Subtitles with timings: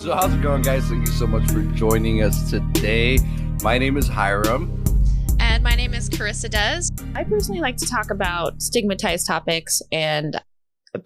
[0.00, 0.84] So, how's it going, guys?
[0.84, 3.18] Thank you so much for joining us today.
[3.62, 4.82] My name is Hiram.
[5.38, 6.90] And my name is Carissa Dez.
[7.14, 10.37] I personally like to talk about stigmatized topics and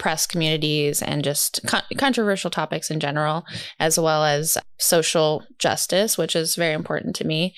[0.03, 3.45] oppressed communities and just con- controversial topics in general,
[3.79, 7.55] as well as social justice, which is very important to me.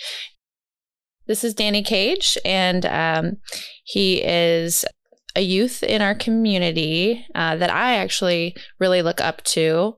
[1.26, 3.38] This is Danny Cage, and um,
[3.84, 4.84] he is
[5.34, 9.96] a youth in our community uh, that I actually really look up to.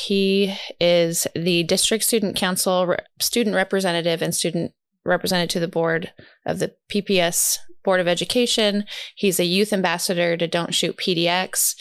[0.00, 4.72] He is the district student council re- student representative and student
[5.08, 6.12] represented to the board
[6.46, 8.84] of the PPS Board of Education.
[9.14, 11.74] He's a youth ambassador to Don't Shoot PDX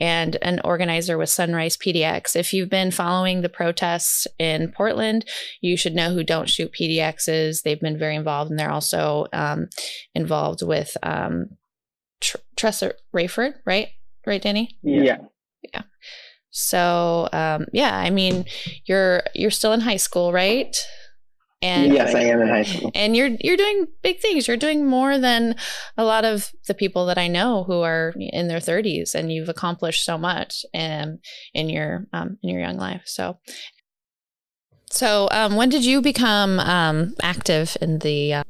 [0.00, 2.36] and an organizer with Sunrise PDX.
[2.36, 5.24] If you've been following the protests in Portland,
[5.60, 7.62] you should know who Don't Shoot PDX is.
[7.62, 9.68] They've been very involved, and they're also um,
[10.14, 11.56] involved with um,
[12.20, 13.88] Tr- Teressa Raiford, right?
[14.26, 14.78] Right, Danny?
[14.82, 15.18] Yeah.
[15.62, 15.82] Yeah.
[16.50, 18.44] So, um, yeah, I mean,
[18.84, 20.76] you're you're still in high school, right?
[21.60, 22.92] And yes, I am in high school.
[22.94, 24.46] And you're you're doing big things.
[24.46, 25.56] You're doing more than
[25.96, 29.48] a lot of the people that I know who are in their 30s, and you've
[29.48, 31.18] accomplished so much in
[31.54, 33.02] in your um, in your young life.
[33.06, 33.38] So,
[34.88, 38.44] so um, when did you become um, active in the uh,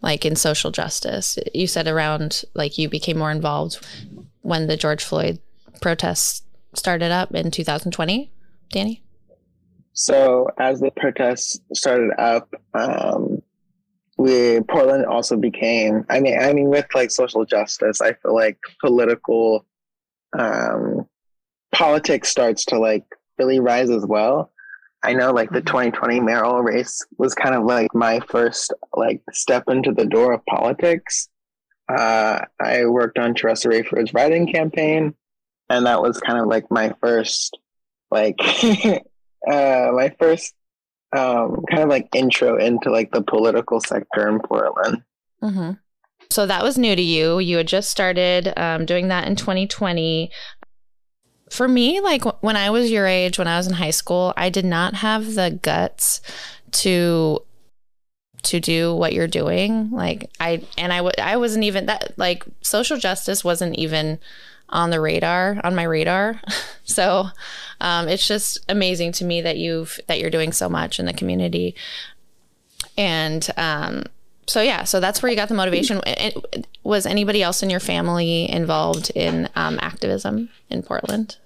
[0.00, 1.38] like in social justice?
[1.52, 3.84] You said around like you became more involved
[4.42, 5.40] when the George Floyd
[5.80, 6.42] protests
[6.74, 8.30] started up in 2020,
[8.70, 9.02] Danny.
[9.92, 13.42] So as the protests started up, um,
[14.16, 16.04] we Portland also became.
[16.08, 19.66] I mean, I mean, with like social justice, I feel like political
[20.38, 21.06] um,
[21.72, 23.04] politics starts to like
[23.38, 24.50] really rise as well.
[25.02, 29.64] I know like the 2020 mayoral race was kind of like my first like step
[29.68, 31.28] into the door of politics.
[31.88, 35.14] Uh, I worked on Teressa Raiford's writing campaign,
[35.68, 37.58] and that was kind of like my first
[38.10, 38.38] like
[39.48, 40.54] uh, my first
[41.16, 45.02] um, kind of like intro into like the political sector in Portland.
[45.42, 45.72] Mm-hmm.
[46.30, 47.38] So that was new to you.
[47.38, 50.30] You had just started um, doing that in 2020.
[51.50, 54.48] For me, like when I was your age, when I was in high school, I
[54.48, 56.22] did not have the guts
[56.72, 57.40] to
[58.44, 59.90] to do what you're doing.
[59.90, 64.18] Like I and I w- I wasn't even that like social justice wasn't even
[64.72, 66.40] on the radar on my radar.
[66.84, 67.26] so
[67.80, 71.12] um, it's just amazing to me that you've that you're doing so much in the
[71.12, 71.74] community.
[72.96, 74.04] And um,
[74.46, 76.00] so yeah, so that's where you got the motivation.
[76.82, 81.36] Was anybody else in your family involved in um, activism in Portland?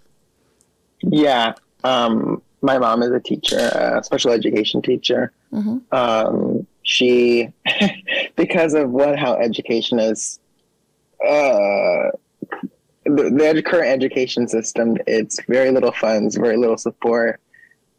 [1.03, 1.55] Yeah,
[1.85, 5.33] um, my mom is a teacher, a special education teacher.
[5.53, 5.95] Mm-hmm.
[5.95, 7.49] Um, she,
[8.37, 10.39] because of what how education is
[11.27, 12.11] uh,
[13.07, 17.41] the, the current education system, it's very little funds, very little support.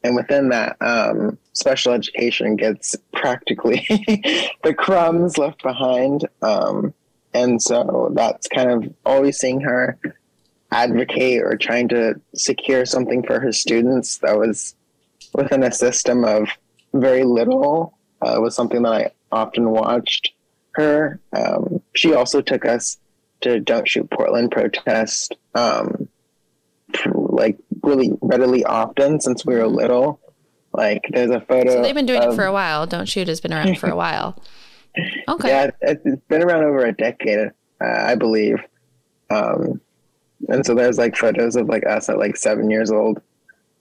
[0.03, 3.85] And within that, um, special education gets practically
[4.63, 6.28] the crumbs left behind.
[6.41, 6.94] Um,
[7.34, 9.97] and so that's kind of always seeing her
[10.72, 14.75] advocate or trying to secure something for her students that was
[15.34, 16.50] within a system of
[16.94, 20.34] very little uh, was something that I often watched
[20.72, 21.19] her.
[21.34, 22.97] Um, she also took us
[23.42, 26.08] to Don't Shoot Portland protest, um,
[27.06, 30.20] like really readily often since we were little.
[30.74, 31.72] Like there's a photo.
[31.72, 32.86] So they've been doing of, it for a while.
[32.86, 34.42] Don't Shoot has been around for a while.
[35.28, 35.50] Okay.
[35.50, 38.58] Yeah, it's been around over a decade, uh, I believe.
[39.30, 39.81] Um,
[40.50, 43.22] and so there's like photos of like us at like seven years old.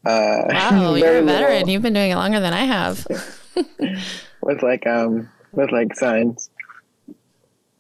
[0.05, 1.53] Uh, wow, you're a veteran.
[1.53, 1.69] Little.
[1.69, 3.07] You've been doing it longer than I have.
[4.43, 6.51] with like um with like signs.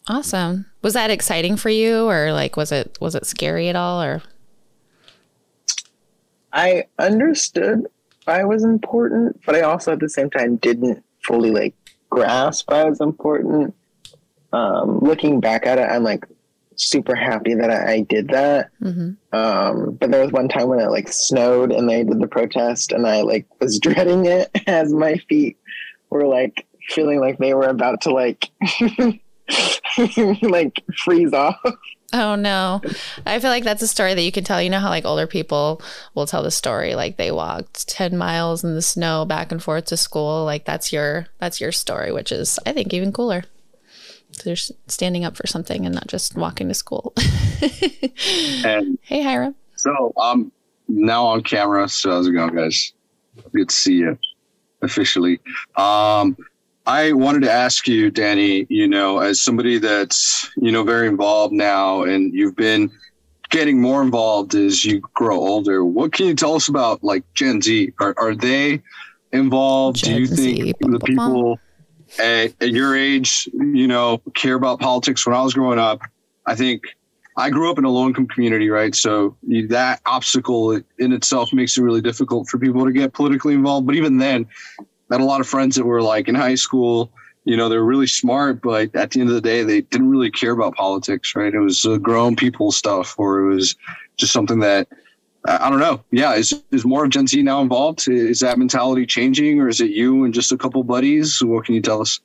[0.08, 0.66] Awesome.
[0.86, 4.22] Was that exciting for you or like was it was it scary at all or
[6.52, 7.88] I understood
[8.28, 11.74] I was important, but I also at the same time didn't fully like
[12.08, 13.74] grasp I was important.
[14.52, 16.24] Um, looking back at it, I'm like
[16.76, 18.70] super happy that I, I did that.
[18.80, 19.36] Mm-hmm.
[19.36, 22.92] Um, but there was one time when it like snowed and they did the protest,
[22.92, 25.58] and I like was dreading it as my feet
[26.10, 28.48] were like feeling like they were about to like
[30.42, 31.58] like freeze off.
[32.12, 32.80] Oh no.
[33.24, 34.62] I feel like that's a story that you can tell.
[34.62, 35.82] You know how like older people
[36.14, 39.86] will tell the story like they walked 10 miles in the snow back and forth
[39.86, 40.44] to school.
[40.44, 43.44] Like that's your that's your story, which is I think even cooler.
[44.44, 47.12] They're standing up for something and not just walking to school.
[48.64, 49.54] and hey Hiram.
[49.76, 50.52] So I'm
[50.88, 51.88] now on camera.
[51.88, 52.92] So how's it going, guys?
[53.52, 54.18] Good to see you.
[54.82, 55.40] officially.
[55.76, 56.36] Um,
[56.86, 61.52] I wanted to ask you, Danny, you know, as somebody that's, you know, very involved
[61.52, 62.90] now and you've been
[63.50, 67.60] getting more involved as you grow older, what can you tell us about like Gen
[67.60, 67.92] Z?
[67.98, 68.82] Are, are they
[69.32, 70.04] involved?
[70.04, 70.74] Gen Do you think Z.
[70.78, 71.58] the people
[72.20, 75.26] at, at your age, you know, care about politics?
[75.26, 76.00] When I was growing up,
[76.46, 76.82] I think
[77.36, 78.94] I grew up in a low income community, right?
[78.94, 79.36] So
[79.68, 83.88] that obstacle in itself makes it really difficult for people to get politically involved.
[83.88, 84.46] But even then,
[85.10, 87.12] had a lot of friends that were like in high school,
[87.44, 90.30] you know, they're really smart, but at the end of the day, they didn't really
[90.30, 91.54] care about politics, right?
[91.54, 93.76] It was uh, grown people stuff, or it was
[94.16, 94.88] just something that
[95.48, 96.02] I don't know.
[96.10, 98.08] Yeah, is is more of Gen Z now involved?
[98.08, 101.42] Is that mentality changing, or is it you and just a couple buddies?
[101.42, 102.18] What can you tell us?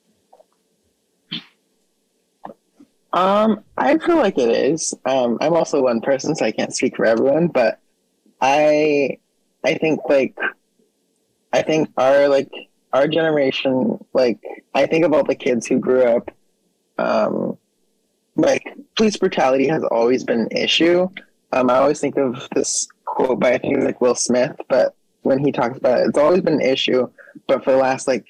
[3.14, 4.94] Um, I feel like it is.
[5.06, 7.80] Um, I'm also one person, so I can't speak for everyone, but
[8.40, 9.18] I,
[9.66, 10.36] I think like,
[11.52, 12.50] I think our like
[12.94, 14.40] our generation, like
[14.74, 16.32] I think of all the kids who grew up,
[16.98, 17.58] um,
[18.36, 18.64] like
[18.96, 21.08] police brutality has always been an issue.
[21.54, 25.40] Um, I always think of this quote by I think like Will Smith, but when
[25.40, 27.10] he talks about it, it's always been an issue.
[27.48, 28.26] But for the last like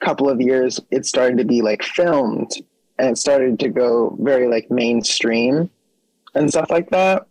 [0.00, 2.50] couple of years, it started to be like filmed
[2.98, 5.70] and it started to go very like mainstream
[6.34, 7.26] and stuff like that.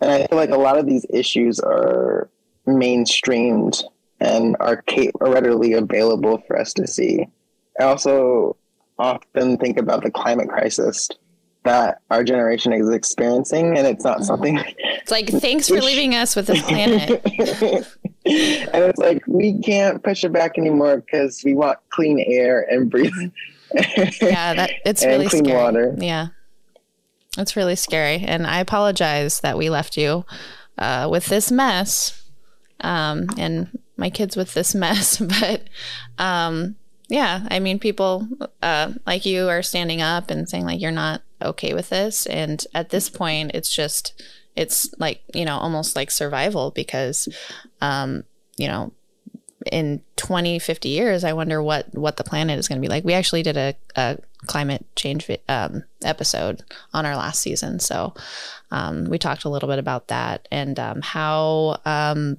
[0.00, 2.28] And I feel like a lot of these issues are
[2.66, 3.82] mainstreamed
[4.20, 4.82] and are,
[5.20, 7.26] readily available for us to see.
[7.80, 8.56] I also
[8.98, 11.08] often think about the climate crisis
[11.64, 14.58] that our generation is experiencing, and it's not something.
[14.78, 17.10] It's like thanks for leaving us with this planet.
[17.24, 22.90] and it's like we can't push it back anymore because we want clean air and
[22.90, 23.12] breathe.
[24.20, 25.58] yeah, that it's really clean scary.
[25.58, 25.94] water.
[25.98, 26.28] Yeah,
[27.36, 30.24] it's really scary, and I apologize that we left you
[30.78, 32.22] uh, with this mess,
[32.80, 35.20] um, and my kids with this mess.
[35.40, 35.64] But
[36.18, 36.76] um,
[37.08, 38.26] yeah, I mean, people
[38.62, 42.64] uh, like you are standing up and saying like you're not okay with this, and
[42.74, 44.22] at this point, it's just
[44.56, 47.28] it's like you know almost like survival because
[47.80, 48.24] um,
[48.56, 48.92] you know
[49.72, 53.04] in 20 50 years i wonder what what the planet is going to be like
[53.04, 54.16] we actually did a, a
[54.46, 56.62] climate change um, episode
[56.94, 58.14] on our last season so
[58.70, 62.38] um, we talked a little bit about that and um, how um,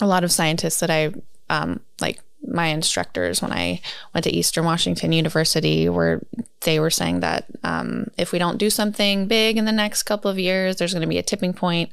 [0.00, 1.12] a lot of scientists that i
[1.50, 3.80] um, like my instructors when I
[4.12, 6.20] went to Eastern Washington University were
[6.62, 10.30] they were saying that um, if we don't do something big in the next couple
[10.30, 11.90] of years, there's going to be a tipping point,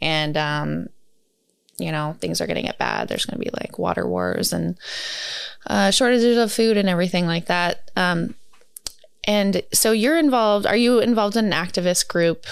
[0.00, 0.88] and um,
[1.78, 3.08] you know, things are going to get bad.
[3.08, 4.76] There's going to be like water wars and
[5.66, 7.90] uh, shortages of food and everything like that.
[7.96, 8.34] Um,
[9.26, 10.66] and so you're involved.
[10.66, 12.46] Are you involved in an activist group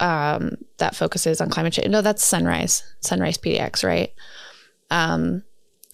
[0.00, 1.88] um, that focuses on climate change?
[1.88, 4.12] No, that's Sunrise, Sunrise PDX, right?
[4.90, 5.42] Um,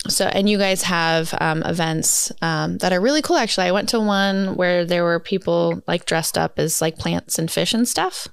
[0.06, 3.36] so, and you guys have um, events um, that are really cool.
[3.36, 7.38] Actually, I went to one where there were people like dressed up as like plants
[7.38, 8.28] and fish and stuff.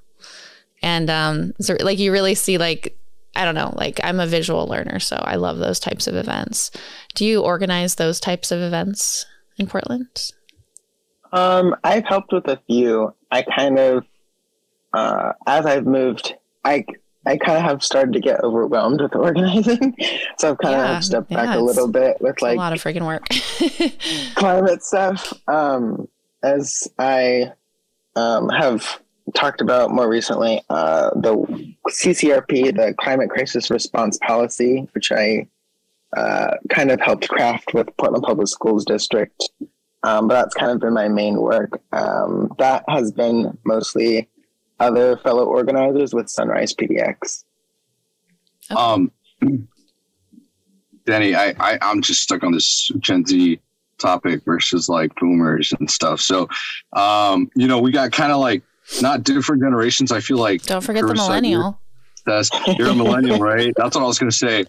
[0.82, 2.96] And um, so, like, you really see like
[3.36, 6.72] I don't know, like I'm a visual learner, so I love those types of events.
[7.16, 9.26] Do you organize those types of events
[9.58, 10.32] in Portland?
[11.34, 13.14] Um, I've helped with a few.
[13.32, 14.06] I kind of,
[14.96, 16.86] uh, as I've moved, I
[17.28, 19.96] I kind of have started to get overwhelmed with organizing,
[20.38, 22.74] so I've kind yeah, of stepped yeah, back a little bit with like a lot
[22.74, 23.28] of freaking work,
[24.36, 25.34] climate stuff.
[25.48, 26.08] Um,
[26.44, 27.52] as I
[28.16, 29.02] um, have
[29.34, 35.48] talked about more recently uh, the CCRP, the Climate Crisis Response Policy, which I
[36.16, 39.50] uh, kind of helped craft with Portland Public Schools District.
[40.04, 41.82] Um, but that's kind of been my main work.
[41.92, 44.30] Um, that has been mostly
[44.80, 47.44] other fellow organizers with Sunrise PDX.
[48.72, 48.82] Okay.
[48.82, 49.12] Um,
[51.06, 53.60] Danny, I, I I'm just stuck on this Gen Z
[53.98, 56.20] topic versus like boomers and stuff.
[56.20, 56.50] So,
[56.94, 58.64] um, you know, we got kind of like
[59.02, 60.12] not different generations.
[60.12, 61.80] I feel like don't forget the millennial.
[62.26, 63.74] That's you're a millennial, right?
[63.78, 64.66] That's what I was going to say.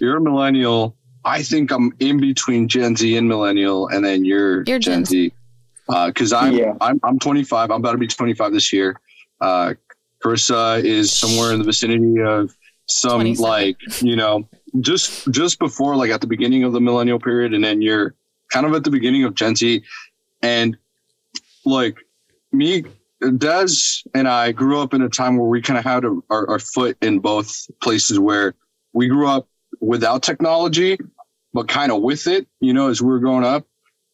[0.00, 0.96] You're a millennial.
[1.24, 5.04] I think I'm in between Gen Z and millennial, and then you're, you're Gen, Gen
[5.04, 5.32] Z.
[6.06, 6.74] Because uh, I'm, yeah.
[6.80, 7.70] I'm I'm 25.
[7.70, 9.00] I'm about to be 25 this year.
[9.44, 9.74] Uh,
[10.22, 14.48] Carissa is somewhere in the vicinity of some like you know
[14.80, 18.14] just just before like at the beginning of the millennial period, and then you're
[18.50, 19.82] kind of at the beginning of Gen Z,
[20.40, 20.78] and
[21.66, 21.98] like
[22.52, 22.84] me
[23.22, 26.48] Dez and I grew up in a time where we kind of had a, our,
[26.50, 28.54] our foot in both places where
[28.94, 29.46] we grew up
[29.80, 30.98] without technology,
[31.52, 33.66] but kind of with it, you know, as we were growing up.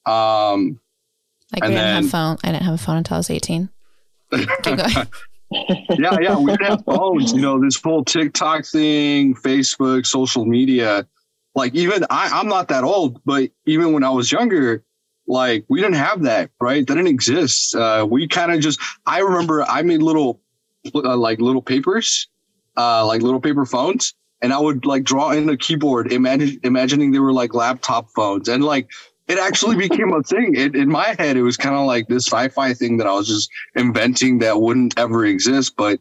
[0.06, 0.80] Um,
[1.52, 2.36] like we didn't then, have phone.
[2.42, 3.68] I didn't have a phone until I was 18.
[4.32, 5.06] yeah,
[6.20, 7.32] yeah, we have phones.
[7.32, 11.06] You know, this whole TikTok thing, Facebook, social media.
[11.54, 14.84] like even I, I'm not that old, but even when I was younger,
[15.26, 16.86] like we didn't have that, right?
[16.86, 17.74] That didn't exist.
[17.74, 20.40] Uh, we kind of just, I remember I made little,
[20.94, 22.28] uh, like little papers,
[22.76, 24.14] uh, like little paper phones.
[24.42, 28.48] And I would like draw in the keyboard, imagine, imagining they were like laptop phones.
[28.48, 28.88] And like,
[29.30, 30.56] it actually became a thing.
[30.56, 33.28] It, in my head, it was kind of like this sci-fi thing that I was
[33.28, 35.76] just inventing that wouldn't ever exist.
[35.76, 36.00] But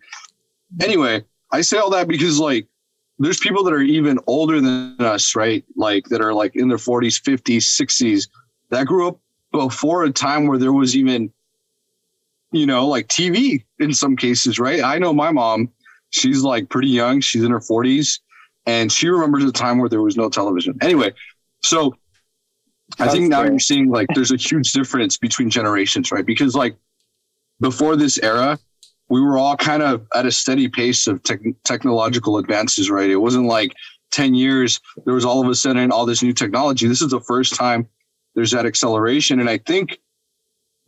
[0.81, 2.65] anyway, I say all that because like
[3.19, 5.63] there's people that are even older than us, right?
[5.75, 8.27] Like that are like in their 40s, 50s, 60s
[8.71, 9.19] that grew up
[9.51, 11.31] before a time where there was even,
[12.51, 14.81] you know, like TV in some cases, right?
[14.83, 15.69] I know my mom,
[16.09, 18.21] she's like pretty young, she's in her 40s,
[18.65, 20.79] and she remembers a time where there was no television.
[20.81, 21.13] Anyway,
[21.61, 21.95] so
[22.97, 26.25] I think now you're seeing like there's a huge difference between generations, right?
[26.25, 26.75] Because like
[27.59, 28.57] before this era,
[29.09, 33.09] we were all kind of at a steady pace of te- technological advances, right?
[33.09, 33.73] It wasn't like
[34.11, 36.87] 10 years, there was all of a sudden all this new technology.
[36.87, 37.87] This is the first time
[38.35, 39.39] there's that acceleration.
[39.39, 39.99] And I think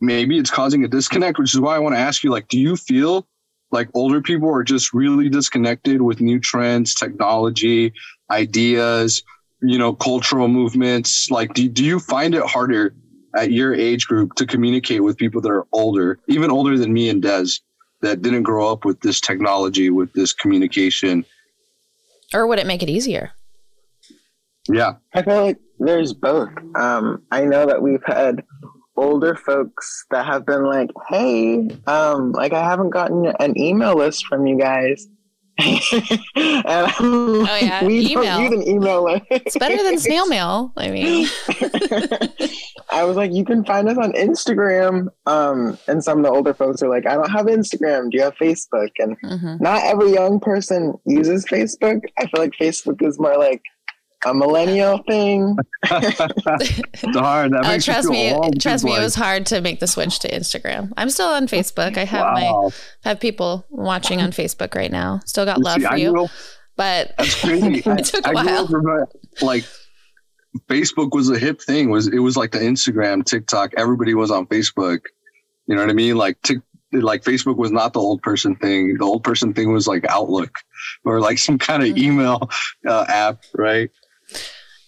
[0.00, 2.58] maybe it's causing a disconnect, which is why I want to ask you, like, do
[2.58, 3.26] you feel
[3.70, 7.92] like older people are just really disconnected with new trends, technology,
[8.30, 9.22] ideas,
[9.62, 11.30] you know, cultural movements?
[11.30, 12.94] Like, do, do you find it harder
[13.36, 17.08] at your age group to communicate with people that are older, even older than me
[17.08, 17.60] and Dez,
[18.02, 21.24] that didn't grow up with this technology, with this communication?
[22.34, 23.32] Or would it make it easier?
[24.68, 24.94] Yeah.
[25.14, 26.50] I feel like there's both.
[26.74, 28.44] Um, I know that we've had
[28.96, 34.26] older folks that have been like, "Hey, um, like I haven't gotten an email list
[34.26, 35.08] from you guys."
[36.36, 38.24] and oh yeah, we email.
[38.24, 39.24] don't use an email list.
[39.30, 40.72] It's better than snail mail.
[40.76, 41.28] I mean,
[42.90, 45.08] I was like, you can find us on Instagram.
[45.26, 48.10] Um, and some of the older folks are like, I don't have Instagram.
[48.10, 48.90] Do you have Facebook?
[48.98, 49.62] And mm-hmm.
[49.62, 52.00] not every young person uses Facebook.
[52.18, 53.62] I feel like Facebook is more like
[54.24, 55.56] a millennial thing.
[57.12, 59.00] Darn, that uh, trust me, trust me, like...
[59.00, 60.92] it was hard to make the switch to Instagram.
[60.96, 61.96] I'm still on Facebook.
[61.96, 62.70] I have wow.
[63.02, 65.20] my have people watching on Facebook right now.
[65.24, 66.28] Still got love See, for I you,
[66.76, 67.82] but that's crazy.
[67.86, 68.66] it took a I while.
[68.66, 69.08] Remember,
[69.40, 69.64] like
[70.68, 71.88] Facebook was a hip thing.
[71.88, 73.72] It was it was like the Instagram, TikTok.
[73.76, 75.00] Everybody was on Facebook.
[75.66, 76.16] You know what I mean?
[76.16, 76.58] Like tick,
[76.92, 78.98] like Facebook was not the old person thing.
[78.98, 80.54] The old person thing was like Outlook
[81.04, 82.04] or like some kind of mm-hmm.
[82.04, 82.50] email
[82.86, 83.90] uh, app, right?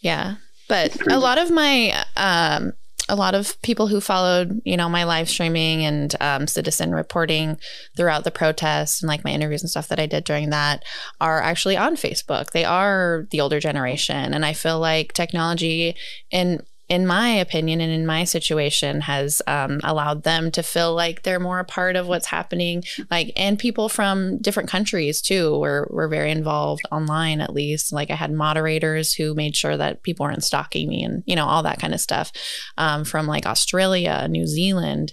[0.04, 0.36] Yeah.
[0.68, 2.72] But a lot of my um
[3.08, 7.58] a lot of people who followed, you know, my live streaming and um, citizen reporting
[7.96, 10.84] throughout the protests and like my interviews and stuff that I did during that
[11.20, 12.52] are actually on Facebook.
[12.52, 14.32] They are the older generation.
[14.32, 15.96] And I feel like technology
[16.30, 21.22] in in my opinion and in my situation has um, allowed them to feel like
[21.22, 22.82] they're more a part of what's happening.
[23.10, 27.92] Like and people from different countries too were, were very involved online at least.
[27.92, 31.46] Like i had moderators who made sure that people weren't stalking me and you know
[31.46, 32.32] all that kind of stuff
[32.78, 35.12] um, from like australia new zealand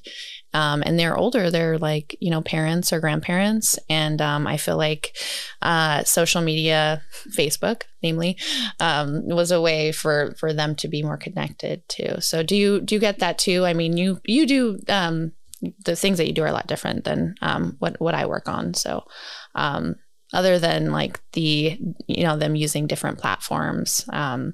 [0.53, 3.77] um, and they're older they're like you know parents or grandparents.
[3.89, 5.15] And um, i feel like
[5.62, 8.38] uh, social media facebook namely
[8.79, 12.15] um, was a way for for them to be more connected too.
[12.20, 13.65] So do you do you get that too?
[13.65, 15.34] I mean you you do um,
[15.86, 18.48] the things that you do are a lot different than um, what what i work
[18.48, 18.74] on.
[18.74, 19.03] So
[19.55, 19.96] um,
[20.34, 21.77] other than like the
[22.08, 24.53] you know them using different platforms um,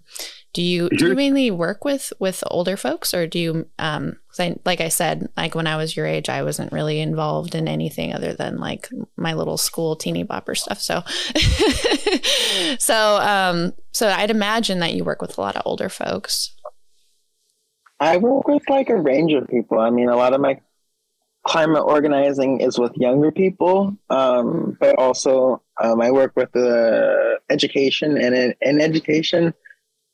[0.57, 4.55] do you do you mainly work with with older folks or do you um I,
[4.65, 8.11] like i said like when i was your age i wasn't really involved in anything
[8.11, 11.03] other than like my little school teeny bopper stuff so.
[12.79, 16.55] So um so i'd imagine that you work with a lot of older folks.
[17.99, 19.79] I work with like a range of people.
[19.79, 20.59] I mean a lot of my
[21.45, 27.53] climate organizing is with younger people um but also um, i work with the uh,
[27.53, 29.53] education and in, in education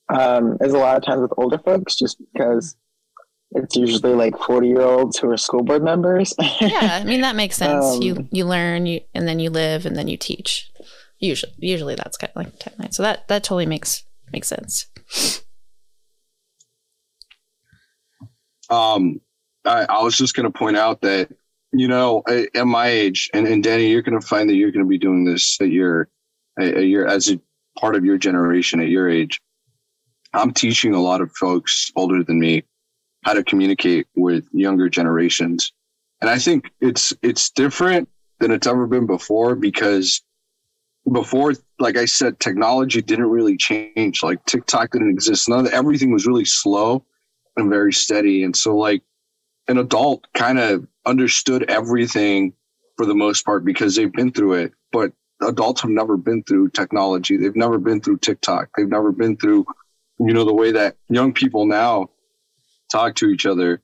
[0.10, 2.76] um, is a lot of times with older folks just because
[3.56, 6.34] it's usually like 40 year olds who are school board members.
[6.62, 7.86] yeah, I mean that makes sense.
[7.86, 10.72] Um, you you learn, you and then you live and then you teach.
[11.20, 12.94] Usually usually that's kind of like timeline.
[12.94, 14.88] So that that totally makes makes sense.
[18.70, 19.22] Um
[19.66, 21.30] I, I was just going to point out that
[21.72, 24.86] you know at my age and, and Danny you're going to find that you're going
[24.86, 26.10] to be doing this at your
[26.60, 27.40] at your as a
[27.80, 29.42] part of your generation at your age
[30.34, 32.64] I'm teaching a lot of folks older than me
[33.24, 35.72] how to communicate with younger generations.
[36.22, 38.10] And I think it's it's different
[38.40, 40.22] than it's ever been before because
[41.12, 44.24] before, like I said, technology didn't really change.
[44.24, 45.50] Like TikTok didn't exist.
[45.50, 47.06] None of, everything was really slow
[47.58, 48.44] and very steady.
[48.44, 49.04] And so like
[49.68, 52.54] an adult kind of understood everything
[52.98, 54.74] for the most part because they've been through it.
[54.92, 55.12] But
[55.42, 57.38] adults have never been through technology.
[57.38, 58.70] They've never been through TikTok.
[58.78, 59.66] They've never been through
[60.20, 62.10] you know, the way that young people now
[62.92, 63.82] talk to each other.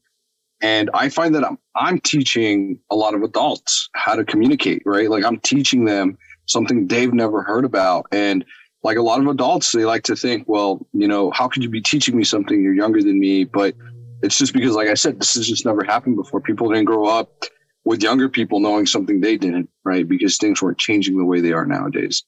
[0.61, 5.09] And I find that I'm, I'm teaching a lot of adults how to communicate, right?
[5.09, 6.17] Like I'm teaching them
[6.47, 8.07] something they've never heard about.
[8.11, 8.43] And
[8.83, 11.69] like a lot of adults, they like to think, well, you know, how could you
[11.69, 12.61] be teaching me something?
[12.61, 13.45] You're younger than me.
[13.45, 13.75] But
[14.21, 16.41] it's just because, like I said, this has just never happened before.
[16.41, 17.45] People didn't grow up
[17.85, 20.07] with younger people knowing something they didn't, right?
[20.07, 22.23] Because things weren't changing the way they are nowadays.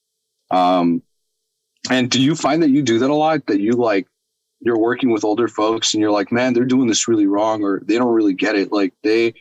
[0.50, 1.02] Um,
[1.90, 3.46] and do you find that you do that a lot?
[3.46, 4.06] That you like,
[4.60, 7.80] you're working with older folks and you're like, man, they're doing this really wrong or
[7.84, 8.70] they don't really get it.
[8.70, 9.34] Like they,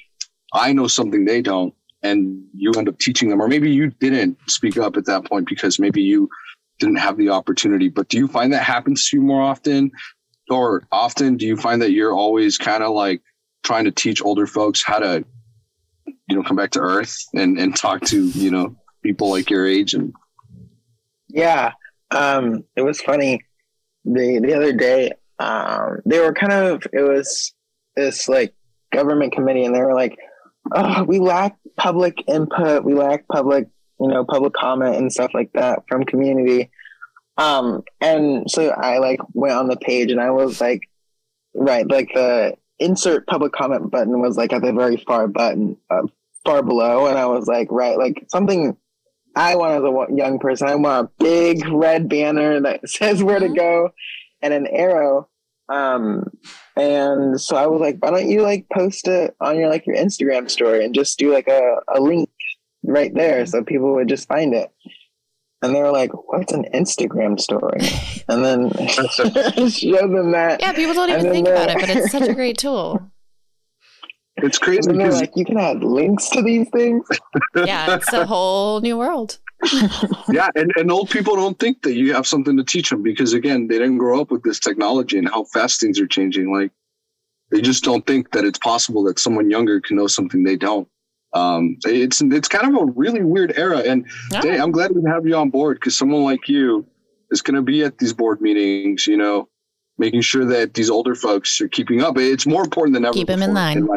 [0.54, 1.74] I know something they don't.
[2.04, 5.48] And you end up teaching them, or maybe you didn't speak up at that point
[5.48, 6.28] because maybe you
[6.80, 7.90] didn't have the opportunity.
[7.90, 9.92] But do you find that happens to you more often?
[10.50, 13.22] Or often do you find that you're always kind of like
[13.64, 15.24] trying to teach older folks how to,
[16.28, 19.68] you know, come back to earth and, and talk to, you know, people like your
[19.68, 20.12] age and
[21.30, 21.74] yeah.
[22.12, 23.42] Um, it was funny
[24.06, 27.54] the the other day, um, they were kind of it was
[27.96, 28.54] this like
[28.94, 30.18] government committee, and they were like,
[30.74, 33.68] "Oh, we lack public input, we lack public,
[34.00, 36.72] you know, public comment and stuff like that from community."
[37.38, 40.90] Um, and so I like went on the page, and I was like,
[41.54, 46.04] right, like the insert public comment button was like at the very far button, uh,
[46.46, 48.76] far below, and I was like, right, like something
[49.36, 53.40] I want as a young person, I want a big red banner that says where
[53.40, 53.90] to go
[54.42, 55.30] and an arrow.
[55.70, 56.26] Um,
[56.76, 59.96] and so I was like, why don't you like post it on your like your
[59.96, 62.30] Instagram story and just do like a, a link
[62.84, 64.70] right there so people would just find it.
[65.64, 67.82] And they were like, "What's an Instagram story?"
[68.28, 68.72] And then
[69.70, 70.60] show them that.
[70.60, 73.12] Yeah, people don't even think about it, but it's such a great tool.
[74.44, 74.90] It's crazy.
[74.90, 77.06] And they're like, you can add links to these things.
[77.56, 79.40] yeah, it's a whole new world.
[80.30, 83.34] yeah, and, and old people don't think that you have something to teach them because
[83.34, 86.52] again, they didn't grow up with this technology and how fast things are changing.
[86.52, 86.72] Like
[87.52, 90.88] they just don't think that it's possible that someone younger can know something they don't.
[91.34, 94.62] Um, it's it's kind of a really weird era, and yeah.
[94.62, 96.86] I'm glad we have you on board because someone like you
[97.30, 99.08] is going to be at these board meetings.
[99.08, 99.48] You know,
[99.98, 102.18] making sure that these older folks are keeping up.
[102.18, 103.14] It's more important than ever.
[103.14, 103.78] Keep them in line.
[103.78, 103.88] In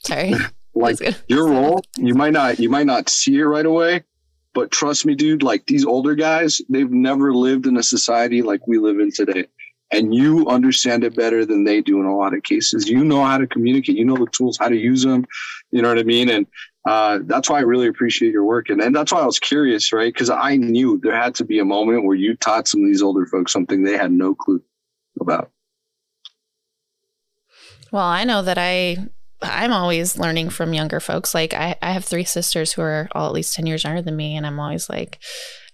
[0.00, 0.34] Sorry.
[0.74, 4.04] like your role, you might not you might not see it right away,
[4.52, 5.42] but trust me, dude.
[5.42, 9.46] Like these older guys, they've never lived in a society like we live in today,
[9.90, 12.88] and you understand it better than they do in a lot of cases.
[12.88, 13.96] You know how to communicate.
[13.96, 15.24] You know the tools, how to use them.
[15.70, 16.28] You know what I mean?
[16.28, 16.46] And
[16.86, 18.68] uh, that's why I really appreciate your work.
[18.68, 20.12] And, and that's why I was curious, right?
[20.12, 23.02] Because I knew there had to be a moment where you taught some of these
[23.02, 24.62] older folks something they had no clue
[25.20, 25.50] about.
[27.90, 28.98] Well, I know that I
[29.44, 31.34] I'm always learning from younger folks.
[31.34, 34.16] Like I, I have three sisters who are all at least 10 years younger than
[34.16, 34.36] me.
[34.36, 35.20] And I'm always like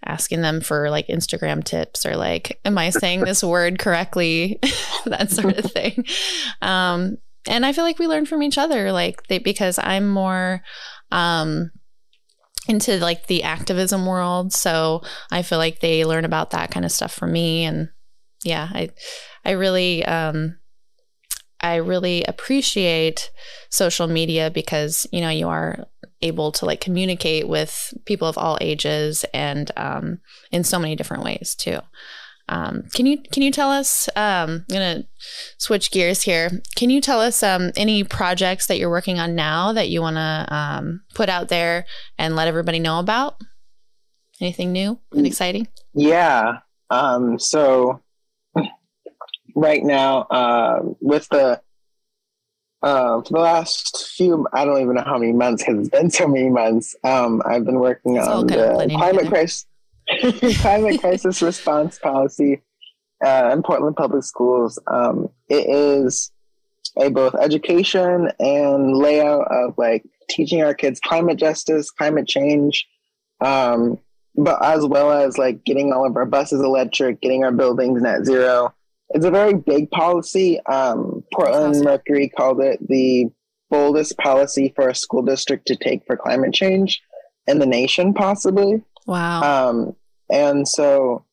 [0.05, 4.59] asking them for like Instagram tips or like, am I saying this word correctly?
[5.07, 6.05] that sort of thing.
[6.63, 10.63] Um, and I feel like we learn from each other, like they, because I'm more,
[11.11, 11.71] um,
[12.69, 14.53] into like the activism world.
[14.53, 17.65] So I feel like they learn about that kind of stuff from me.
[17.65, 17.89] And
[18.45, 18.91] yeah, I,
[19.45, 20.60] I really, um,
[21.61, 23.31] I really appreciate
[23.69, 25.87] social media because, you know, you are
[26.23, 30.21] able to like communicate with people of all ages and um,
[30.51, 31.79] in so many different ways too.
[32.49, 34.09] Um, can you can you tell us?
[34.17, 35.05] Um, I'm gonna
[35.57, 36.51] switch gears here.
[36.75, 40.17] Can you tell us um, any projects that you're working on now that you want
[40.17, 41.87] to um, put out there
[42.19, 43.37] and let everybody know about?
[44.41, 45.69] Anything new and exciting?
[45.95, 46.59] Yeah.
[46.91, 48.03] Um, so
[49.55, 51.61] right now, uh, with the
[52.83, 56.11] uh, for the last few, I don't even know how many months because it's been
[56.11, 56.97] so many months.
[57.05, 59.67] Um, I've been working it's on the climate crisis
[60.61, 62.63] climate crisis response policy
[63.25, 64.79] uh, in Portland Public Schools.
[64.87, 66.33] Um, it is
[66.97, 72.87] a both education and layout of like teaching our kids climate justice, climate change,
[73.41, 73.99] um,
[74.35, 78.25] but as well as like getting all of our buses electric, getting our buildings net
[78.25, 78.75] zero.
[79.11, 80.61] It's a very big policy.
[80.67, 81.85] Um, Portland awesome.
[81.85, 83.27] Mercury called it the
[83.71, 87.03] boldest policy for a school district to take for climate change
[87.47, 88.83] in the nation, possibly.
[89.07, 89.71] Wow.
[89.71, 89.97] Um,
[90.31, 91.25] and so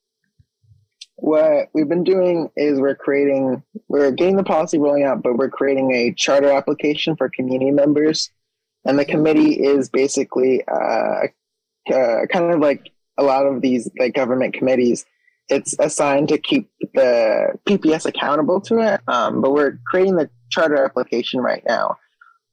[1.18, 5.50] what we've been doing is we're creating, we're getting the policy rolling out, but we're
[5.50, 8.32] creating a charter application for community members.
[8.86, 11.28] And the committee is basically uh,
[11.94, 15.06] uh, kind of like a lot of these like government committees.
[15.50, 20.84] It's assigned to keep the PPS accountable to it, um, but we're creating the charter
[20.84, 21.98] application right now.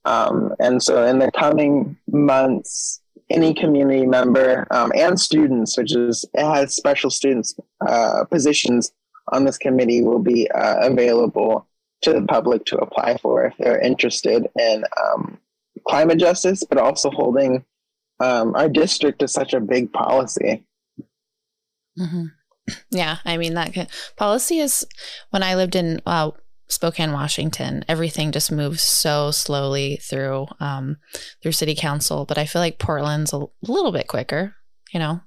[0.05, 6.25] Um, and so in the coming months, any community member um, and students, which is
[6.35, 7.55] it has special students
[7.87, 8.93] uh, positions
[9.33, 11.67] on this committee, will be uh, available
[12.03, 15.39] to the public to apply for if they're interested in um,
[15.89, 17.65] climate justice, but also holding
[18.21, 20.65] um, our district to such a big policy.
[21.99, 22.27] Mm-hmm.
[22.91, 24.87] Yeah, I mean that policy is
[25.31, 26.31] when I lived in uh,
[26.69, 30.97] Spokane, Washington, everything just moves so slowly through um,
[31.43, 32.25] through city council.
[32.25, 34.55] But I feel like Portland's a little bit quicker.
[34.93, 35.21] You know,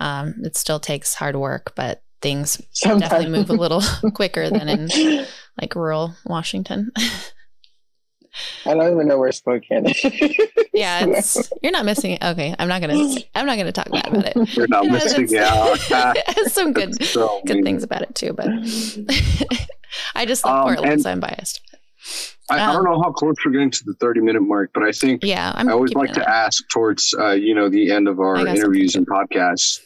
[0.00, 3.00] um, it still takes hard work, but things Sometimes.
[3.02, 3.82] definitely move a little
[4.14, 5.26] quicker than in
[5.60, 6.92] like rural Washington.
[8.64, 10.04] I don't even know where Spokane is.
[10.72, 12.22] yeah, it's, you're not missing it.
[12.22, 13.16] Okay, I'm not gonna.
[13.34, 14.56] I'm not gonna talk bad about it.
[14.56, 15.78] You're not missing out.
[15.90, 18.48] it has some good so good things about it too, but
[20.14, 21.60] I just love um, Portland, so I'm biased.
[22.48, 24.70] I, um, I, don't um, know how close we're getting to the 30 minute mark,
[24.74, 27.90] but I think yeah, I'm i always like to ask towards uh, you know the
[27.90, 29.80] end of our interviews and podcasts.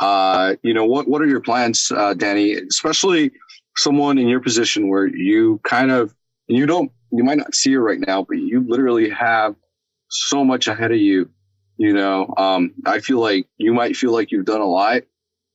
[0.00, 2.54] Uh, you know what what are your plans, uh, Danny?
[2.54, 3.30] Especially
[3.76, 6.14] someone in your position where you kind of
[6.48, 9.54] you don't you might not see it right now, but you literally have
[10.08, 11.30] so much ahead of you.
[11.78, 15.02] You know, um, I feel like you might feel like you've done a lot,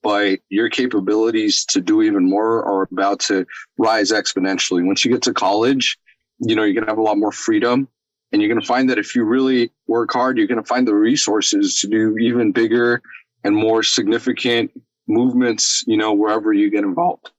[0.01, 3.45] but your capabilities to do even more are about to
[3.77, 4.86] rise exponentially.
[4.86, 5.97] Once you get to college,
[6.39, 7.88] you know, you're going to have a lot more freedom
[8.32, 10.88] and you're going to find that if you really work hard, you're going to find
[10.88, 13.01] the resources to do even bigger
[13.43, 14.71] and more significant
[15.08, 17.29] movements, you know, wherever you get involved.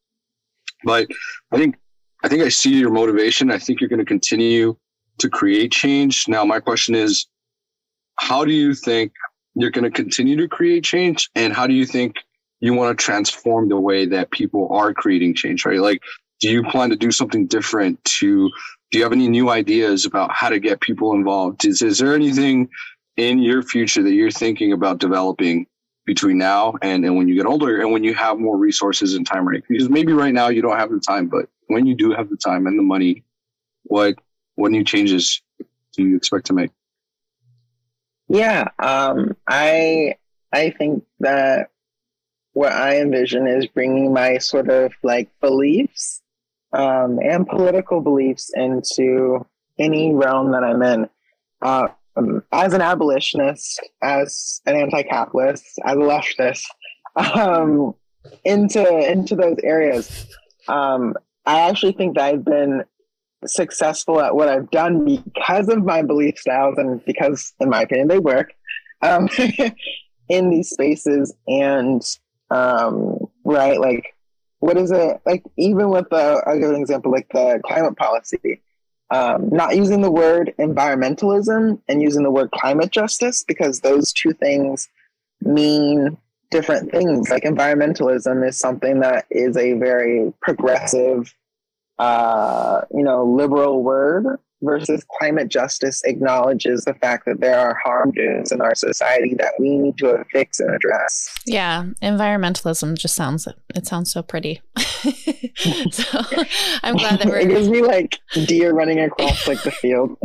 [0.85, 1.09] But
[1.51, 1.77] I think,
[2.25, 3.51] I think I see your motivation.
[3.51, 4.77] I think you're going to continue
[5.19, 6.27] to create change.
[6.27, 7.27] Now, my question is,
[8.19, 9.13] how do you think
[9.55, 11.29] you're going to continue to create change?
[11.35, 12.17] And how do you think
[12.61, 15.81] you want to transform the way that people are creating change, right?
[15.81, 16.01] Like,
[16.41, 18.51] do you plan to do something different to,
[18.91, 21.67] do you have any new ideas about how to get people involved?
[21.67, 22.71] Is, is there anything
[23.19, 25.67] in your future that you're thinking about developing
[26.07, 29.27] between now and, and when you get older and when you have more resources and
[29.27, 29.63] time, right?
[29.69, 32.37] Because maybe right now you don't have the time, but when you do have the
[32.37, 33.25] time and the money,
[33.85, 34.15] what,
[34.55, 35.43] what new changes
[35.93, 36.71] do you expect to make?
[38.29, 40.17] Yeah, um, I
[40.53, 41.71] I think that
[42.53, 46.23] what I envision is bringing my sort of like beliefs
[46.73, 49.45] um, and political beliefs into
[49.79, 51.09] any realm that I'm in.
[51.61, 56.65] Uh, um, as an abolitionist, as an anti-capitalist, as a leftist,
[57.17, 57.95] um,
[58.45, 60.27] into into those areas.
[60.69, 61.15] Um,
[61.47, 62.85] I actually think that I've been
[63.47, 68.09] successful at what I've done because of my belief styles and because, in my opinion,
[68.09, 68.55] they work
[69.03, 69.29] um,
[70.29, 71.35] in these spaces.
[71.47, 72.03] And
[72.51, 73.79] um, right?
[73.81, 74.15] Like,
[74.61, 75.21] what is it?
[75.27, 78.63] Like, even with the, I'll give an example, like the climate policy,
[79.11, 84.33] um, not using the word environmentalism and using the word climate justice, because those two
[84.33, 84.89] things
[85.43, 86.17] mean
[86.55, 87.29] different things.
[87.31, 91.35] Like, environmentalism is something that is a very progressive,
[91.99, 98.51] uh, you know, liberal word versus climate justice acknowledges the fact that there are harms
[98.53, 101.29] in our society that we need to fix and address.
[101.45, 104.63] Yeah, environmentalism just sounds it sounds so pretty.
[105.91, 106.21] so
[106.83, 110.17] I'm glad that we're It gives me like deer running across like the field.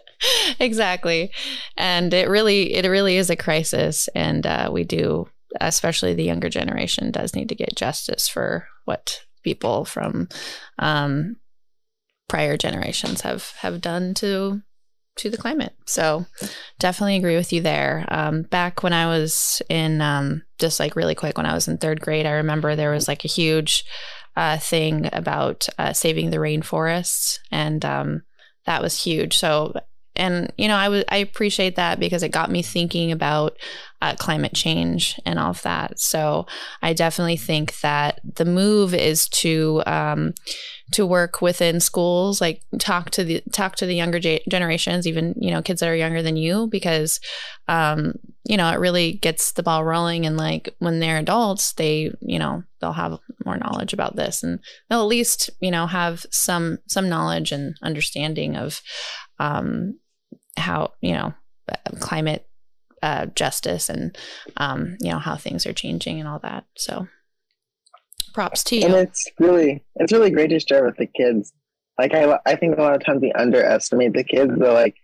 [0.58, 1.30] exactly.
[1.76, 5.28] And it really it really is a crisis and uh, we do
[5.60, 10.28] especially the younger generation does need to get justice for what people from
[10.78, 11.36] um,
[12.28, 14.62] prior generations have have done to
[15.16, 15.74] to the climate.
[15.86, 16.26] So
[16.78, 18.04] definitely agree with you there.
[18.08, 21.78] Um, back when I was in, um, just like really quick, when I was in
[21.78, 23.84] third grade, I remember there was like a huge
[24.36, 28.22] uh, thing about uh, saving the rainforests, and um,
[28.66, 29.36] that was huge.
[29.36, 29.74] So
[30.16, 33.56] and you know, I was I appreciate that because it got me thinking about
[34.04, 35.98] uh, climate change and all of that.
[35.98, 36.46] So
[36.82, 40.34] I definitely think that the move is to um,
[40.92, 45.50] to work within schools, like talk to the talk to the younger generations, even you
[45.50, 47.18] know kids that are younger than you, because
[47.66, 48.12] um,
[48.44, 50.26] you know it really gets the ball rolling.
[50.26, 54.60] And like when they're adults, they you know they'll have more knowledge about this, and
[54.88, 58.82] they'll at least you know have some some knowledge and understanding of
[59.38, 59.98] um,
[60.56, 61.34] how you know
[62.00, 62.46] climate
[63.02, 64.16] uh, justice and
[64.56, 66.64] um, you know how things are changing and all that.
[66.76, 67.06] So
[68.32, 68.86] props to you.
[68.86, 71.52] And it's really it's really great to share with the kids.
[71.98, 74.52] Like I I think a lot of times we underestimate the kids.
[74.56, 74.96] They're like,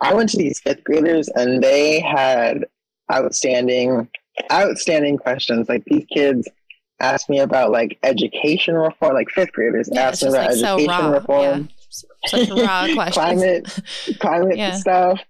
[0.00, 2.66] I went to these fifth graders and they had
[3.12, 4.08] outstanding
[4.52, 5.68] outstanding questions.
[5.68, 6.46] Like these kids
[7.00, 9.14] asked me about like education reform.
[9.14, 11.60] Like fifth graders yeah, asked me about like education so reform.
[11.62, 11.75] Yeah
[12.26, 13.14] such raw questions.
[13.14, 13.80] climate,
[14.18, 14.74] climate yeah.
[14.76, 15.20] stuff.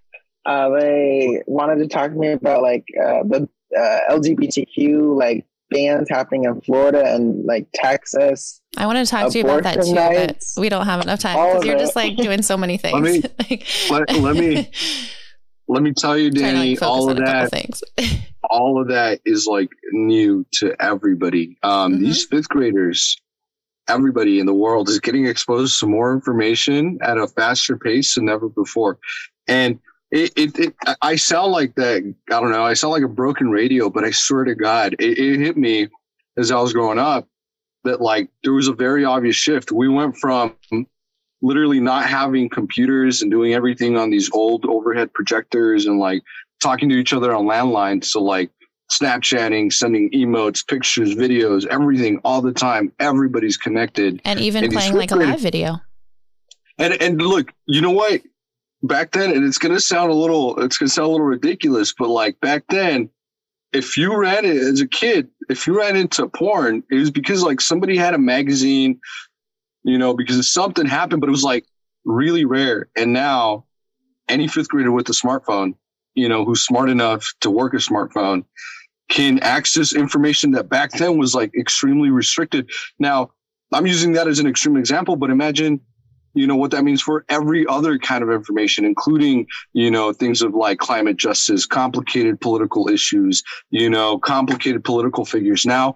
[0.45, 6.07] uh, they wanted to talk to me about like uh, the uh, LGBTQ like bans
[6.09, 8.61] happening in Florida and like Texas.
[8.77, 11.19] I want to talk to you about that too, nights, but we don't have enough
[11.19, 12.93] time because you're just like doing so many things.
[13.01, 14.71] Let me let, let, me
[15.67, 17.83] let me tell you, Danny, like all of that things.
[18.49, 21.57] all of that is like new to everybody.
[21.63, 22.03] Um, mm-hmm.
[22.03, 23.17] These fifth graders,
[23.87, 28.29] everybody in the world is getting exposed to more information at a faster pace than
[28.29, 28.99] ever before,
[29.47, 29.79] and
[30.11, 32.01] it, it, it, I sound like that.
[32.31, 32.63] I don't know.
[32.63, 35.89] I sound like a broken radio, but I swear to God, it, it hit me
[36.37, 37.27] as I was growing up
[37.83, 39.71] that like there was a very obvious shift.
[39.71, 40.55] We went from
[41.41, 46.23] literally not having computers and doing everything on these old overhead projectors and like
[46.61, 48.49] talking to each other on landlines to like
[48.91, 52.91] Snapchatting, sending emotes, pictures, videos, everything all the time.
[52.99, 54.21] Everybody's connected.
[54.23, 55.81] And even and playing like a live video.
[56.77, 58.21] And and look, you know what?
[58.83, 62.09] back then, and it's gonna sound a little it's gonna sound a little ridiculous, but
[62.09, 63.09] like back then,
[63.73, 67.43] if you ran it as a kid, if you ran into porn, it was because
[67.43, 68.99] like somebody had a magazine,
[69.83, 71.65] you know, because something happened, but it was like
[72.05, 72.87] really rare.
[72.95, 73.65] And now
[74.29, 75.75] any fifth grader with a smartphone,
[76.15, 78.45] you know, who's smart enough to work a smartphone
[79.09, 82.69] can access information that back then was like extremely restricted.
[82.99, 83.31] Now,
[83.73, 85.81] I'm using that as an extreme example, but imagine
[86.33, 90.41] you know what that means for every other kind of information including you know things
[90.43, 93.41] of like climate justice complicated political issues
[93.71, 95.65] you know complicated political figures.
[95.65, 95.95] Now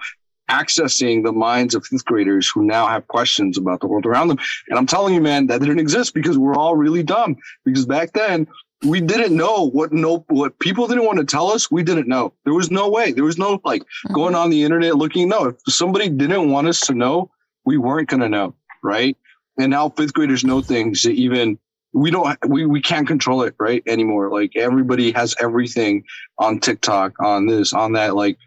[0.50, 4.38] accessing the minds of fifth graders who now have questions about the world around them.
[4.70, 7.38] And i'm telling you man that didn't exist because we're all really dumb.
[7.64, 8.48] Because back then
[8.84, 12.34] we didn't know what no what people didn't want to tell us we didn't know.
[12.46, 13.12] There was no way.
[13.12, 14.14] There was no like mm-hmm.
[14.14, 17.30] going on the internet looking no if somebody didn't want us to know
[17.66, 19.18] we weren't going to know right?
[19.60, 21.58] And now fifth graders know things that even
[21.94, 24.32] we don't we, we can't control it right anymore.
[24.32, 26.04] Like everybody has everything
[26.38, 28.38] on tiktok on this on that like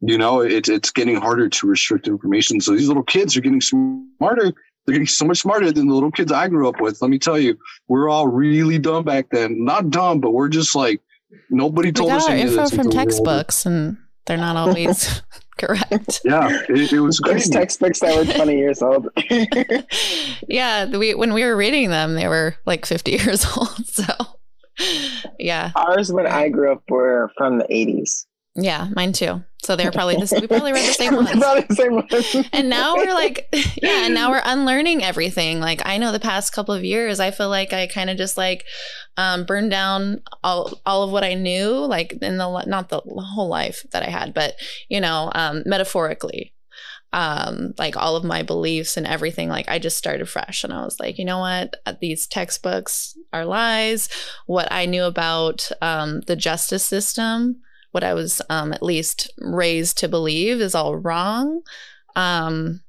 [0.00, 2.60] you know it's it's getting harder to restrict information.
[2.60, 4.52] So these little kids are getting smarter
[4.86, 7.18] they're getting so much smarter than the little kids i grew up with let me
[7.18, 7.56] tell you
[7.88, 11.00] we're all really dumb back then not dumb but we're just like
[11.50, 15.22] nobody told we got us our info from textbooks and they're not always
[15.58, 16.20] correct.
[16.24, 17.44] Yeah, it, it was great.
[17.44, 19.08] textbooks that were 20 years old.
[20.48, 23.86] yeah, we when we were reading them, they were like 50 years old.
[23.86, 24.04] So,
[25.38, 25.70] yeah.
[25.76, 28.26] Ours, when I grew up, were from the 80s.
[28.56, 29.44] Yeah, mine too.
[29.64, 31.30] So they're probably the we probably read the same ones.
[31.30, 32.48] the same ones.
[32.52, 33.48] and now we're like,
[33.82, 35.58] yeah, and now we're unlearning everything.
[35.58, 38.36] Like I know the past couple of years, I feel like I kind of just
[38.36, 38.64] like
[39.16, 43.48] um, burned down all all of what I knew, like in the not the whole
[43.48, 44.54] life that I had, but
[44.88, 46.52] you know, um, metaphorically.
[47.14, 50.82] Um, like all of my beliefs and everything, like I just started fresh and I
[50.82, 51.76] was like, you know what?
[52.00, 54.08] These textbooks are lies.
[54.46, 57.60] What I knew about um, the justice system
[57.94, 61.62] what I was um, at least raised to believe is all wrong.
[62.16, 62.80] Um,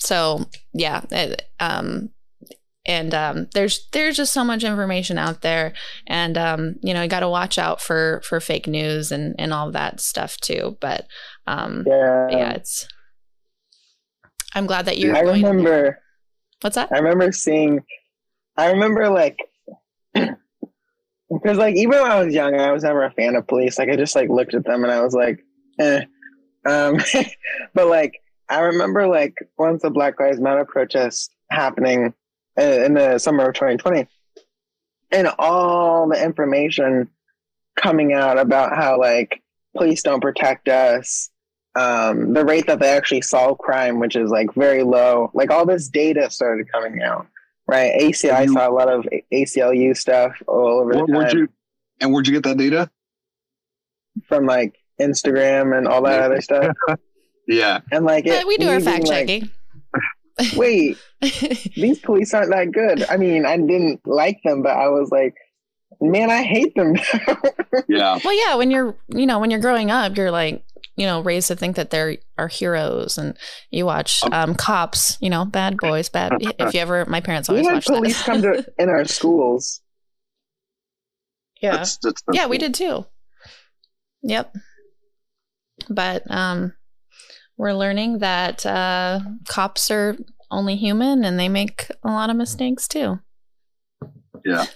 [0.00, 2.10] so yeah, it, um,
[2.84, 5.72] and um, there's there's just so much information out there,
[6.08, 9.52] and um, you know you got to watch out for for fake news and and
[9.52, 10.76] all that stuff too.
[10.80, 11.06] But
[11.46, 12.88] um, yeah, yeah, it's.
[14.52, 15.16] I'm glad that you're.
[15.16, 16.00] I remember.
[16.60, 16.90] What's that?
[16.90, 17.84] I remember seeing.
[18.56, 19.38] I remember like
[21.30, 23.78] because like even when I was young, I was never a fan of police.
[23.78, 25.44] Like I just like looked at them and I was like,
[25.78, 26.04] eh.
[26.66, 26.98] Um,
[27.74, 32.14] but like I remember like once the Black Lives Matter protest happening
[32.56, 34.06] in the summer of 2020,
[35.12, 37.08] and all the information
[37.76, 39.42] coming out about how like
[39.76, 41.30] police don't protect us,
[41.76, 45.66] um, the rate that they actually solve crime, which is like very low, like all
[45.66, 47.26] this data started coming out
[47.68, 47.92] right?
[48.00, 51.04] ACL, I saw a lot of ACLU stuff all over.
[51.04, 51.48] Where, where'd you
[52.00, 52.90] and where'd you get that data?
[54.26, 56.74] From like Instagram and all that other stuff.
[57.46, 59.42] yeah, and like it, we do our fact checking.
[59.42, 59.50] Like,
[60.56, 63.04] Wait, these police aren't that good.
[63.08, 65.34] I mean, I didn't like them, but I was like,
[66.00, 66.94] man, I hate them.
[67.88, 68.18] yeah.
[68.24, 68.54] Well, yeah.
[68.54, 70.64] When you're, you know, when you're growing up, you're like,
[70.98, 73.16] you know raised to think that they're our heroes.
[73.16, 73.36] And
[73.70, 77.48] you watch um, um cops you know bad boys bad if you ever my parents
[77.48, 79.80] always we had police come to in our schools.
[81.62, 81.76] Yeah.
[81.76, 82.50] That's, that's yeah cool.
[82.50, 83.06] we did too.
[84.22, 84.54] Yep.
[85.88, 86.74] But um
[87.56, 90.16] we're learning that uh cops are
[90.50, 93.20] only human and they make a lot of mistakes too.
[94.44, 94.66] Yeah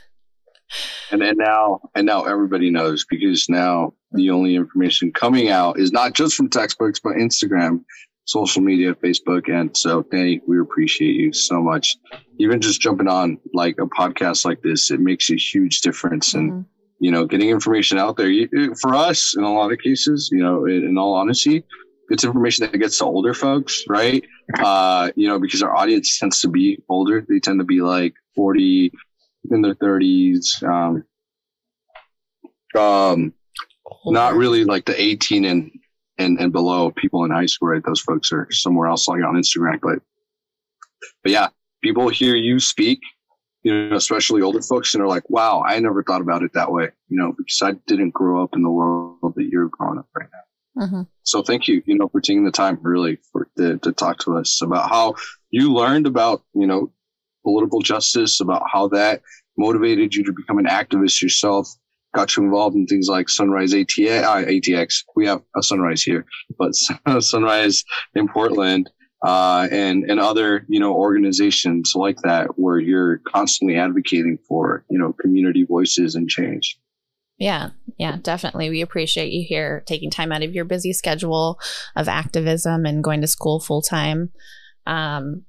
[1.11, 5.93] and and now and now everybody knows because now the only information coming out is
[5.93, 7.85] not just from textbooks but Instagram,
[8.25, 11.97] social media, Facebook, and so Danny, we appreciate you so much.
[12.39, 16.53] Even just jumping on like a podcast like this, it makes a huge difference, and
[16.53, 16.61] mm-hmm.
[17.01, 18.31] you know, getting information out there.
[18.31, 21.65] You, for us, in a lot of cases, you know, in, in, all honesty,
[22.09, 24.25] it's information that gets to older folks, right?
[24.59, 27.25] Uh, you know, because our audience tends to be older.
[27.27, 28.93] They tend to be like 40
[29.51, 30.63] in their 30s.
[30.63, 31.05] Um,
[32.79, 33.35] um,
[34.07, 35.71] not really like the 18 and,
[36.19, 37.83] and, and below people in high school, right?
[37.85, 39.99] Those folks are somewhere else like on Instagram, but,
[41.23, 41.49] but yeah,
[41.83, 43.01] people hear you speak
[43.63, 46.73] you know, especially older folks, and are like, wow, I never thought about it that
[46.73, 50.09] way, you know, because I didn't grow up in the world that you're growing up
[50.17, 50.85] right now.
[50.85, 51.03] Mm-hmm.
[51.23, 54.37] So thank you, you know, for taking the time really for to, to talk to
[54.39, 55.15] us about how
[55.51, 56.93] you learned about, you know,
[57.43, 59.23] political justice, about how that
[59.59, 61.69] motivated you to become an activist yourself,
[62.15, 65.05] got you involved in things like Sunrise ATA, uh, ATX.
[65.17, 66.27] We have a Sunrise here,
[66.59, 66.73] but
[67.21, 68.91] Sunrise in Portland
[69.25, 74.99] uh, and and other you know organizations like that where you're constantly advocating for you
[74.99, 76.79] know community voices and change.
[77.39, 78.71] Yeah, yeah, definitely.
[78.71, 81.59] We appreciate you here taking time out of your busy schedule
[81.97, 84.31] of activism and going to school full time.
[84.87, 85.45] Um,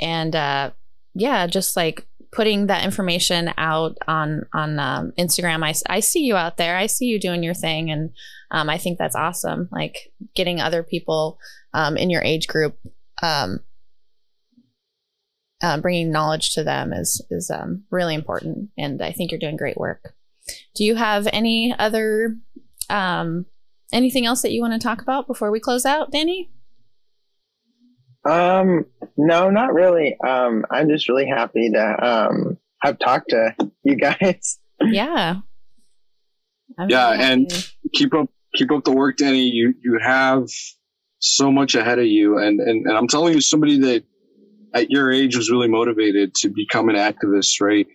[0.00, 0.70] and uh,
[1.14, 5.64] yeah, just like putting that information out on on um, Instagram.
[5.64, 6.76] I, I see you out there.
[6.76, 8.10] I see you doing your thing, and
[8.50, 9.68] um, I think that's awesome.
[9.72, 11.38] Like getting other people
[11.74, 12.78] um, in your age group
[13.22, 13.60] um,
[15.62, 19.56] uh, bringing knowledge to them is is um, really important, and I think you're doing
[19.56, 20.14] great work.
[20.74, 22.36] Do you have any other
[22.88, 23.46] um,
[23.92, 26.50] anything else that you want to talk about before we close out, Danny?
[28.24, 30.16] Um, no, not really.
[30.26, 33.54] Um, I'm just really happy to um have talked to
[33.84, 34.58] you guys.
[34.82, 35.34] Yeah.
[36.78, 37.52] I'm yeah, and
[37.92, 39.42] keep up keep up the work, Danny.
[39.42, 40.46] You you have
[41.20, 42.38] so much ahead of you.
[42.38, 44.04] And, and, and I'm telling you, somebody that
[44.74, 47.86] at your age was really motivated to become an activist, right?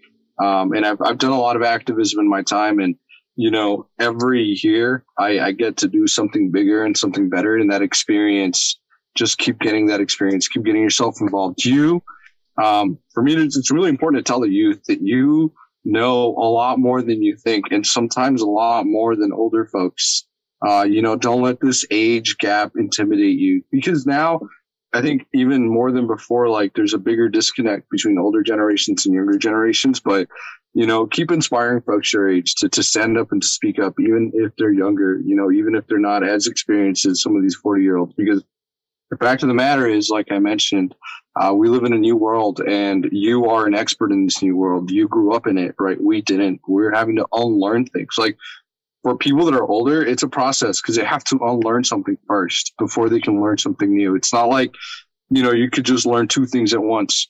[0.41, 2.79] Um, and I've, I've done a lot of activism in my time.
[2.79, 2.95] And,
[3.35, 7.55] you know, every year I, I get to do something bigger and something better.
[7.55, 8.79] And that experience,
[9.15, 11.63] just keep getting that experience, keep getting yourself involved.
[11.63, 12.03] You,
[12.61, 16.79] um, for me, it's really important to tell the youth that you know a lot
[16.79, 20.25] more than you think, and sometimes a lot more than older folks.
[20.65, 24.39] Uh, you know, don't let this age gap intimidate you because now
[24.95, 29.13] I think even more than before, like there's a bigger disconnect between older generations and
[29.13, 29.99] younger generations.
[29.99, 30.29] But,
[30.73, 33.95] you know, keep inspiring folks your age to, to stand up and to speak up,
[33.99, 37.41] even if they're younger, you know, even if they're not as experienced as some of
[37.41, 38.41] these 40 year olds, because
[39.11, 40.95] the fact of the matter is, like I mentioned,
[41.39, 44.55] uh, we live in a new world and you are an expert in this new
[44.55, 44.89] world.
[44.89, 46.01] You grew up in it, right?
[46.01, 46.61] We didn't.
[46.67, 48.15] We're having to unlearn things.
[48.17, 48.37] Like
[49.03, 52.73] for people that are older, it's a process because they have to unlearn something first
[52.79, 54.15] before they can learn something new.
[54.15, 54.73] It's not like,
[55.29, 57.29] you know, you could just learn two things at once,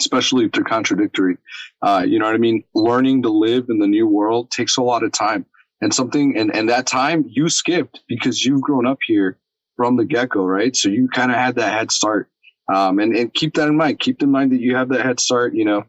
[0.00, 1.36] especially if they're contradictory.
[1.82, 2.64] Uh, you know what I mean?
[2.74, 5.46] Learning to live in the new world takes a lot of time
[5.80, 9.38] and something, and, and that time you skipped because you've grown up here
[9.78, 10.76] from the get go, right?
[10.76, 12.28] So you kind of had that head start.
[12.70, 14.00] Um, and, and keep that in mind.
[14.00, 15.84] Keep in mind that you have that head start, you know,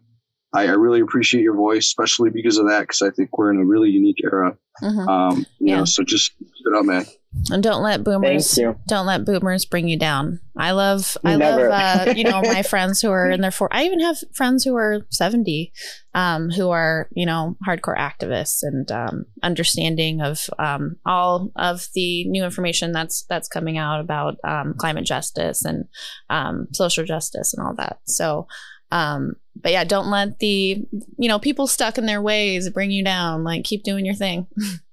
[0.54, 3.60] I, I, really appreciate your voice, especially because of that, because I think we're in
[3.60, 4.58] a really unique era.
[4.82, 5.10] Mm-hmm.
[5.10, 5.78] Um, you yeah.
[5.78, 7.06] know, so just keep it up, man.
[7.52, 10.40] And don't let boomers don't let boomers bring you down.
[10.58, 11.70] I love I Never.
[11.70, 13.70] love uh, you know my friends who are in their four.
[13.72, 15.72] I even have friends who are seventy,
[16.16, 22.26] um, who are you know hardcore activists and um, understanding of um, all of the
[22.26, 25.86] new information that's that's coming out about um, climate justice and
[26.32, 28.00] um, social justice and all that.
[28.06, 28.48] So
[28.92, 30.84] um, but yeah, don't let the,
[31.18, 33.44] you know, people stuck in their ways bring you down.
[33.44, 34.48] Like, keep doing your thing.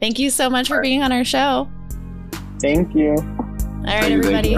[0.00, 1.68] Thank you so much for being on our show.
[2.60, 3.14] Thank you.
[3.16, 4.56] All right, everybody.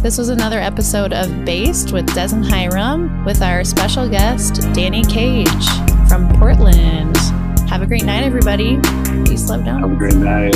[0.00, 5.04] This was another episode of Based with Dez and Hiram with our special guest, Danny
[5.04, 5.48] Cage
[6.08, 7.16] from Portland.
[7.68, 8.78] Have a great night, everybody.
[9.24, 9.80] Peace, love, down.
[9.80, 10.54] Have a great night.